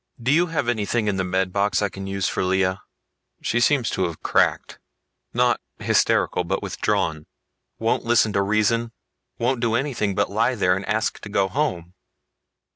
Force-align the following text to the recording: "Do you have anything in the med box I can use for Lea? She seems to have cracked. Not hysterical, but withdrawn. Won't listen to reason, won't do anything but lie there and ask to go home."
"Do 0.19 0.31
you 0.31 0.47
have 0.47 0.67
anything 0.67 1.07
in 1.07 1.17
the 1.17 1.23
med 1.23 1.53
box 1.53 1.79
I 1.79 1.89
can 1.89 2.07
use 2.07 2.27
for 2.27 2.43
Lea? 2.43 2.77
She 3.39 3.59
seems 3.59 3.87
to 3.91 4.05
have 4.05 4.23
cracked. 4.23 4.79
Not 5.31 5.61
hysterical, 5.77 6.43
but 6.43 6.63
withdrawn. 6.63 7.27
Won't 7.77 8.03
listen 8.03 8.33
to 8.33 8.41
reason, 8.41 8.93
won't 9.37 9.59
do 9.61 9.75
anything 9.75 10.15
but 10.15 10.31
lie 10.31 10.55
there 10.55 10.75
and 10.75 10.87
ask 10.89 11.19
to 11.19 11.29
go 11.29 11.47
home." 11.47 11.93